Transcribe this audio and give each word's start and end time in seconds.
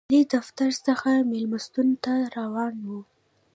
والي 0.07 0.21
دفتر 0.33 0.69
څخه 0.87 1.11
مېلمستون 1.29 1.87
ته 2.03 2.13
روان 2.37 2.75
و. 2.87 2.89